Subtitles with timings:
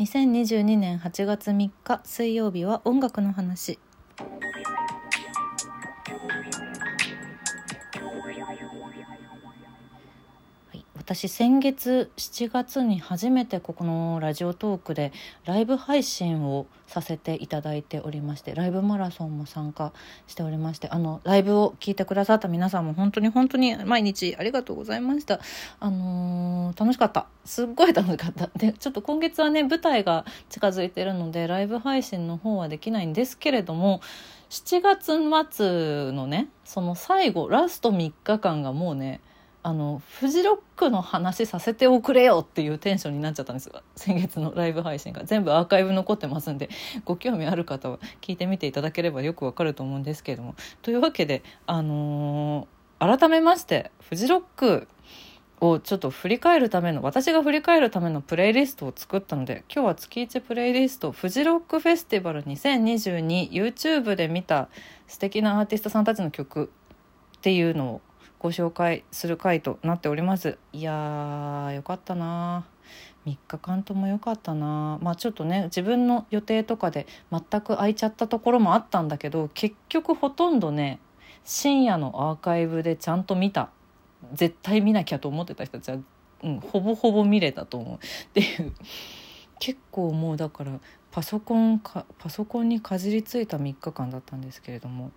[0.00, 3.78] 2022年8月3日水曜日は音楽の話。
[11.12, 15.12] 私先月7月に初めてここのラジオトークで
[15.44, 19.92] ライブ配信をさせていただいておりましてライブマラソンも参加
[20.28, 25.40] しておりましてあのライブを聞いてくださった皆さんも本当に本当に毎日ありがとうございました。
[25.80, 27.26] あのー楽しかった。
[27.44, 28.48] すっごい楽しかった。
[28.56, 34.00] でちょっと今月はね舞台が近づいてるのでライブ配信の方はできないんですけれども
[34.50, 39.20] 7月末のねその最後ラスト3日間がもうね
[39.62, 46.70] あのフジロックの話させておくれよっていうテンションになっちゃったんですが先月のライブ配信が全部アーカイブ残ってますんで
[47.04, 50.54] ご興味ある方は聞いてみていただければよくわかると思うんですけれども。
[50.82, 54.86] というわけであのー改めましてフジロック
[55.60, 64.68] をちょっと振り返るための私が振り返るためのプレイリストを作ったので今日は月1プレイリストフジロックフェスティバル 2022YouTube で見た
[65.06, 66.70] 素敵なアーティストさんたちの曲
[67.38, 68.00] っていうのを
[68.38, 70.58] ご紹介する回となっております。
[70.72, 72.66] いやーよかったな
[73.26, 81.00] 3日間とも良かったなまあちょっとね自分の予定とかで全く空いちゃったところもあったんだけど結局ほとんどね
[81.44, 83.70] 深夜のアーカイブでちゃんと見た。
[84.34, 85.98] 絶対見なきゃと思ってた人たちは、
[86.42, 87.96] うん、ほぼほぼ見れたと思う。
[87.96, 87.98] っ
[88.32, 88.72] ていう。
[89.58, 90.78] 結構もうだから
[91.10, 95.10] パソコンかパソコンにかじりついた3日間だったんですけれども。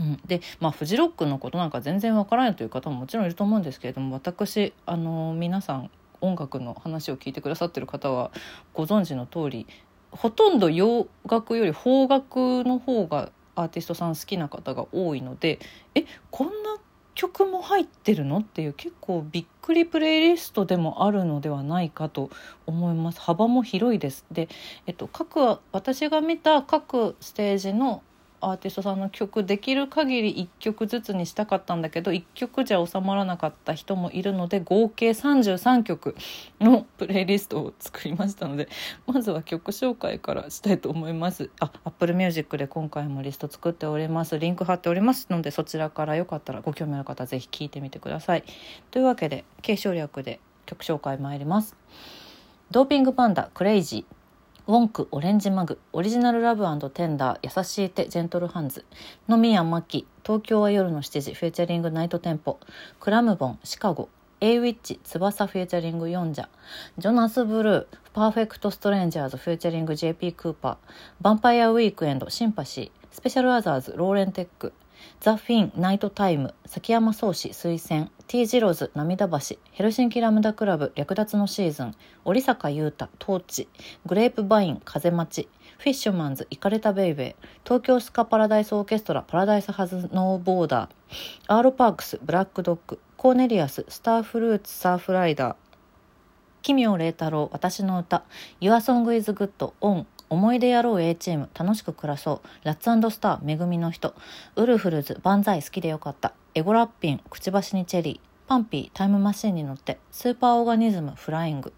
[0.00, 5.90] うん、でまあフジロックのことなんか全然わからないという方ももちろんいると思うんですけれども私あの皆さん
[6.22, 8.30] 音楽の話を聞いてくださってる方は
[8.72, 9.66] ご存知の通り
[10.10, 15.58] ほとんど洋楽より邦楽の方がアーティストさん好きな方が多いので
[15.94, 16.78] えこんな
[17.14, 22.30] 曲も入ってるのっていう結構びっくりプレイリストでもあるのではないかと
[22.66, 23.20] 思います。
[23.20, 24.24] 幅も広いです。
[24.32, 24.48] で、
[24.86, 28.02] えっと、各私が見た各ステージの
[28.40, 36.16] アーティストさんの曲できる限り1曲ずつにしたかったんだけど1曲じゃ収まらなかった人もいるので合計33曲
[36.60, 38.68] のプレイリストを作りましたので
[39.06, 41.50] まずは曲紹介からしたいと思います。
[41.60, 44.38] あ Apple Music で今回もリスト作っております。
[44.38, 48.44] リンク貼っておりますのでそちらからよかったらご興味ある方はぜひ聴いてみてください。
[48.90, 51.76] というわけで継承略で曲紹介参ります。
[52.70, 58.84] DOPING PANDA Crazy。WONK Orange Mug Original Love Tender 優しい手 Gentle Hands
[59.28, 62.58] 野宮真貴東京は夜の7時フューチャリングナイトテンポ
[63.00, 64.08] クラムボンシカゴ
[64.40, 66.48] エイウィッチ翼フューチャリングヨンジャ
[66.98, 74.72] ジョナスブルーパーフェクトストレンジャーズフューチャリング JP クーパーヴァンパイアウィークエンドシンパシースペシャルアザーズローレンテック
[75.22, 83.68] ザ・フィンナイトタイム崎山宗志推薦 T ジローズ涙橋ヘルシンキラムダクラブ略奪のシーズン折坂悠太トーチ
[84.06, 94.72] GRAPEVINE 風待ちフィッシュマンズいかれた Baby 東京スカパラダイスオーケストラ Paradise Has No Border Arlo Parks Black Dog Cornelius Star Fruits
[94.72, 95.56] Surf Rider
[96.62, 98.24] 奇妙礼太郎私の歌
[98.62, 102.48] Your Song is Good オン思い出やろう A チーム楽しく暮らそう。
[102.62, 104.14] ラッツスターめぐみの人。
[104.54, 106.32] ウルフルズバンザイ好きでよかった。
[106.54, 108.48] EGO-WRAPPIN'くちばしにチェリー。
[108.48, 109.98] PUNPEE タイムマシンに乗って。
[110.12, 111.72] Superorganism Flying。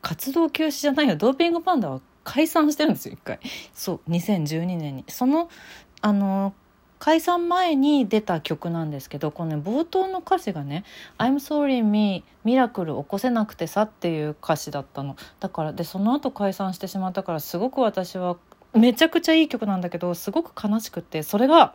[0.00, 1.16] 活動休止じゃないよ。
[1.16, 3.40] ドーピングパンダは解散してるんですよ一回。
[3.72, 5.04] そう2012年に。
[5.08, 5.48] その
[6.00, 6.54] あの
[6.98, 10.84] 解散前に出た曲なんですけどこのね冒頭の歌詞がね
[11.18, 15.16] 「I'm sorry me ミラクル起こせなくてさ」っていう歌詞だったの。
[15.40, 18.36] だからでその後解散してしまったからすごく私は
[18.74, 21.74] めちゃくちゃいい曲なんだけどすごく悲しくてそれが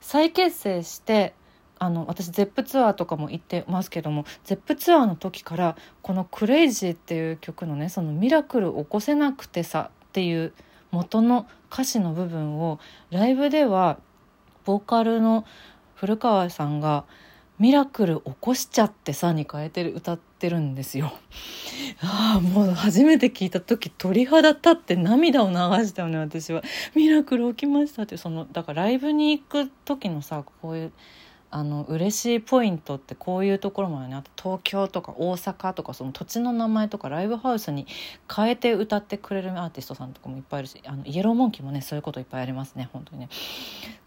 [0.00, 1.34] 再結成して
[1.78, 10.52] あの私 ZEP ツアーとかも行ってますけども ZEP ツアーの時からこの「クレイジー」っていう曲のねその「ミラクル起こせなくてさ」っていう
[10.92, 12.78] 元の歌詞の部分を
[13.10, 13.98] ライブでは
[14.64, 15.44] ボーカルの
[15.96, 17.04] 古川さんが
[17.58, 21.12] 「ミラクル起こしちゃってさ」に変えてる歌ってるんですよ。
[22.02, 25.54] ああもう初めて聞いた時鳥肌立って涙を流
[25.86, 26.62] したよね私は。
[26.94, 30.92] ミラクル起きましたってそのだからライブに行く時のさこういう
[31.54, 37.86] あの嬉しいポイントってこういうところもあるねあと東京とか大阪とかその土地の名前とかライブハウスに
[38.34, 43.28] 変えて歌ってくれるアーティストさんとかもいっぱいいるしあのイエローモンキーもねそういうこといっぱいありますね本当にね。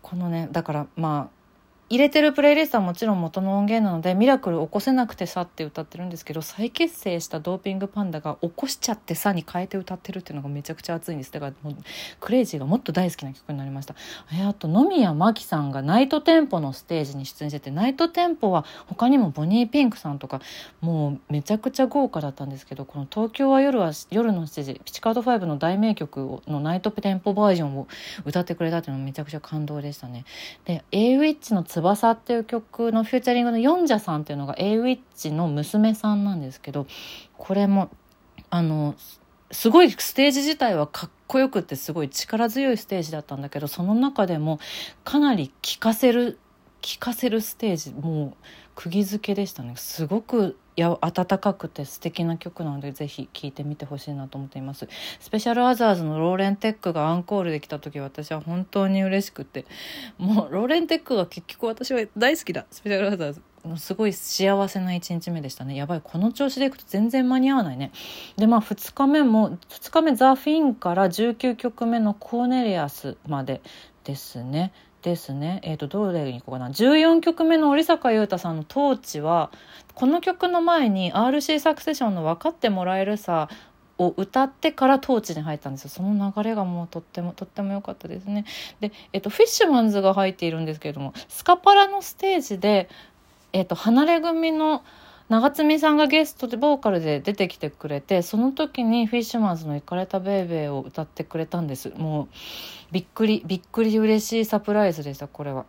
[0.01, 1.44] このねだからまあ
[1.87, 11.31] 入れてるプレイリストはもちろん元の音源なので「ミラクル起こせなくてさ」って歌ってるんですけど再結成したドーピングパンダが「起こしちゃってさ」に変えて歌ってるっていうのがめちゃくちゃ熱いんです。
[11.31, 11.75] だからもう
[12.19, 13.95] クレイジーがもっと大好きな曲になりました。
[14.47, 20.41] あと野宮真紀さんがナイトテンポのステージに出演しててナイトテンポは他にもボニーピンクさんとか
[20.81, 27.87] もうめちゃくちゃ豪華だったんですけどこの「東京は夜は夜の7時」ピチカード5の大名曲のナイトテンポバージョンを
[28.25, 30.25] 歌ってくれたっていうのもめちゃくちゃ感動でしたね。
[30.65, 36.88] で a ウィッチの翼っていう曲のフューチャリングのヨンジャさんっていうのが a ウィッチの娘さんなんですけど
[37.38, 37.89] これも
[38.50, 38.95] あの
[39.51, 44.60] すごいステージ自体はかっこよくってすごい力強いステージだったんだけどその中でも
[45.04, 46.39] かなり聴かせる
[46.81, 48.33] 聴かせるステージもう
[48.75, 49.74] 釘付けでしたね。
[49.75, 54.88] すごくや温かくて素敵な曲なのでぜひ聴いてみてほしいなと思っています。
[55.19, 59.66] スペシャルアザーズのローレンテックがアンコールで来た時私は本当に嬉しくて。
[60.18, 62.66] もうローレンテックが結局私は大好きだ。
[62.69, 63.42] スペシャルアザーズ
[63.77, 65.75] すごい幸せな1日目でしたね。
[65.75, 67.92] やばいこの調子でいくと全然間に合わないね。
[68.38, 73.62] でまあ2日目も2日目ザ・フィンから19曲目のコーネリアスまで
[74.04, 74.71] ですね。
[75.06, 75.60] ですね。
[75.62, 76.69] えっ、ー、と、どれに行こうかな。
[76.72, 79.52] 14曲目の織坂優太さんのトーチは、
[79.94, 83.48] この曲の前に RC サクセションの分かってもらえるさ
[84.00, 85.90] を歌ってからトーチに入ったんですよ。
[85.92, 88.46] その流れがもうとってもとっても良かったですね。
[88.80, 92.90] で、えっ、と、フィッシュマンズが入っているんですけれども、スカパラのステージで、
[93.54, 94.84] えっ、と、離れ組の
[95.27, 101.89] 長爪さんがゲストでボーカルで出てきてくれてその時にフィッシュマンズの「イカれたベイベー」を歌ってくれたんです。
[101.98, 102.27] もう
[102.92, 105.66] びっくりびっくり嬉しいサプライズでしたこれは。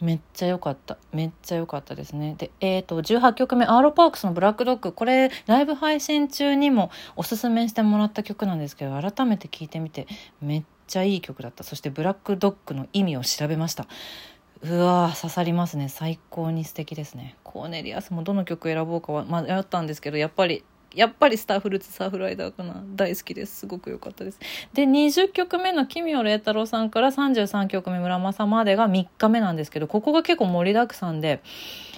[0.00, 0.96] めっちゃ良かった。
[1.12, 2.34] めっちゃ良かったですね。
[2.36, 10.06] でえっ、ー、と18曲目アーロパークスの「ブラックドッグ」これライブ配信中にもおすすめしてもらった曲なんですけど改めて聴いてみて
[10.40, 11.64] めっちゃいい曲だった。
[11.64, 13.86] そしてブラックドッグの意味を調べました。
[14.62, 15.88] うわ刺さりますね。
[15.88, 17.36] 最高に素敵ですね。
[17.44, 20.64] Cornelius もどの曲選ぼうかは迷ったんですけどやっぱり
[20.94, 22.82] やっぱり Star Fruits Surf Rider かな。
[22.94, 23.60] 大好きです。
[23.60, 24.38] すごく良かったです。
[24.74, 31.42] で20曲目の奇妙礼太郎さんから33曲目村正までが3日目なんですけどここが結構盛りだくさんで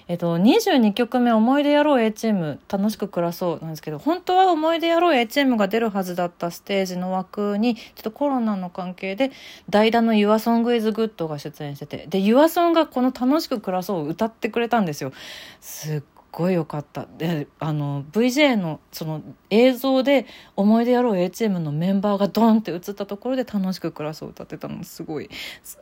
[0.08, 9.30] えっと、22曲目「思い出やろう A チーム楽しく暮らそう」なんですけど本当は「思い出やろう A チーム」が出るはずだったステージの枠にちょっとコロナの関係で
[9.70, 15.12] 代打の「YourSongIsGood」が出演しててで YourSong がこの「楽しく暮らそう」を歌ってくれたんですよ。
[15.60, 17.06] すっごい良かった。
[17.18, 25.28] であの VJ のその映像で「思い出やろう ATM」のメンバーがドンって映ったところで「楽しく暮らそう」歌ってたのすごい。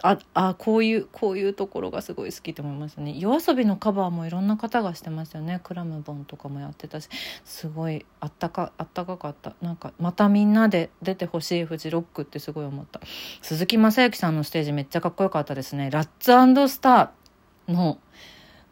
[0.03, 3.13] ああこういうこういうところがすごい好きと思いましたね。
[3.13, 5.61] yoasobi のカバーもいろんな方がしてましたよね。
[5.63, 7.09] クラムボンとかもやってたし
[7.45, 9.55] すごいあったかあったかかった。
[9.63, 13.01] なんかまたみんなで出てほしいフジロックってすごい思った。
[13.41, 15.91] 鈴木雅之さんのステージめっちゃかっこよかったですね。
[15.91, 16.33] ラッツ
[16.69, 17.99] スターの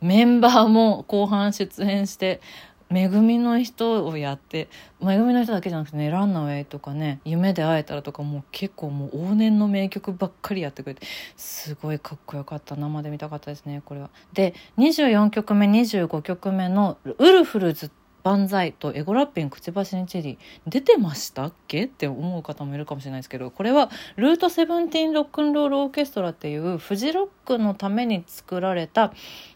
[0.00, 2.40] メンバーも後半出演して
[2.90, 4.68] 「めぐみの人」をやって
[5.02, 14.10] 「めぐみの人」だけじゃなくてね「ランナウェイ」とかね「夢で会えたら」とかもう結構もう往年の名曲ばっかりやってくれてすごいかっこよかった生で見たかったですねこれは。
[14.32, 17.90] で24曲目25曲目の「ウルフルズ」
[18.28, 21.86] 万歳とエゴラッピンくちばしにチェリー出てましたっけ？
[21.86, 29.14] って思う方もいるかもしれないですけどこれは Route Seventeen Rock'n'Roll Orchestra っていうフジロックのために作られた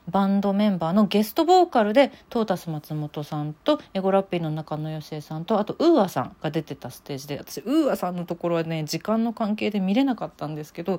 [0.09, 10.99] バンドメンバーのゲストボーカルでトータス松本さんとエゴラッピーの中野義恵さんとあと UA さんが出てたステージで私 UA さんのところはね時間の関係で見れなかったんですけど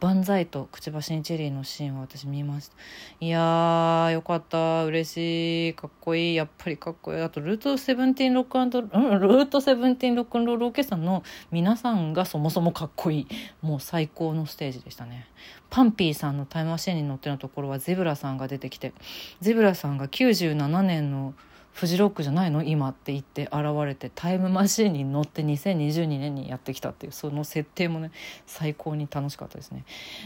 [0.00, 2.76] バンザイとくちばしにチェリーのシーンは私見ました。
[3.20, 4.86] いやーよかった。
[4.86, 5.74] 嬉しい。
[5.74, 6.34] かっこいい。
[6.34, 13.26] やっぱりかっこいいあと Route Seventeen Rock and Route Seventeen Rock'n'Roll Orchestra の皆さんがそもそもかっこいい。
[13.62, 15.26] もう最高のステージでしたね。
[15.70, 18.92] パンピーさんのタイムマシーンに乗ってのところはゼブラさんが出てきて
[19.40, 21.34] ゼブラさんが97年の
[21.72, 22.62] フジロックじゃないの？
[22.62, 23.54] 今って言って現
[23.86, 28.10] れてタイムマシーンに乗って2022年にやってきたっていうその設定もね
[28.46, 29.84] 最高に楽しかったですね。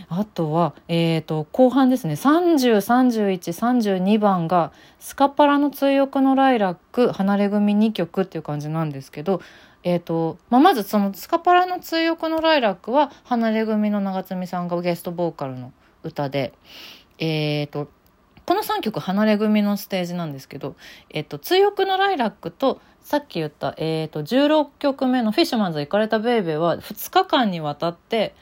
[0.08, 2.14] あとは、えーと、後半ですね。
[2.14, 9.40] 303132番がスカパラの追憶のライラック離れ組2曲っていう感じなんですけど
[9.86, 16.54] えーとまあ、まずそのスカパラの追憶のライラックは離れ組の長積さんがゲストボーカルの歌で
[17.18, 17.90] えーと
[18.46, 20.76] この3曲離れ組のステージなんですけど
[21.10, 28.34] 「えっと、追憶のライラック」とさっき言った、えっと、16曲目の「フィッシュマンズ行かれたベイベー」は2日間にわたって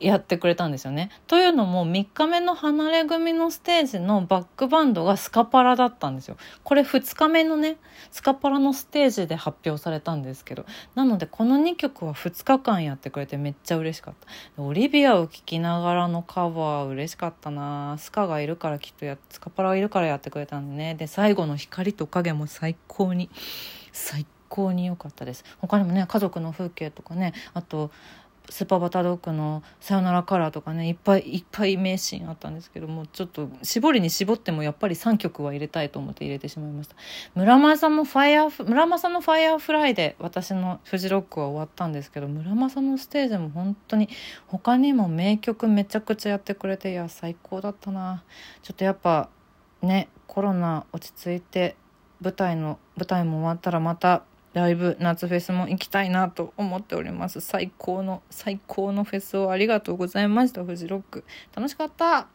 [0.00, 1.10] やってくれたんですよね。
[1.26, 6.36] というのも3日目の離れ組のステージのバックバンドがスカパラだったんですよ。
[6.62, 7.76] これ2日目のね
[8.10, 14.14] スカパラのステージで発表されたんですけどなのでこの2曲は2日間やってくれてめっちゃ嬉しかっ
[14.56, 14.62] た。
[14.62, 23.30] オリビアを聴きながらのカバー嬉しかったなスカがいるからきっとやスカパラがいるからやってくれたんでねで最後の光と影も最高に
[23.92, 27.90] 最高に良かったです他にもね家族の風景とかねあと
[28.50, 36.96] スーパーバタードッグの「さよならカラー」とかねいっぱいいっぱい名シーンあったんですけどもちょっと絞りに絞ってもやっぱり3曲は入れたいと思って入れてしまいました。
[37.34, 44.08] 村正のファイア村正のファイアーフライで私のフジロックは終わったんですけど村正のステージも本当に
[44.46, 48.22] 他にも名曲めちゃくちゃやってくれていや最高だったな。
[48.62, 49.30] ちょっとやっぱ
[49.82, 51.76] ねコロナ落ち着いて
[52.20, 54.22] 舞台の舞台も終わったらまた
[54.54, 57.40] ライブ夏フェスも行きたいなと思っております。
[57.40, 60.64] 最高の最高のフェスをありがとうございました。
[60.64, 61.24] フジロック。
[61.54, 62.33] 楽しかった。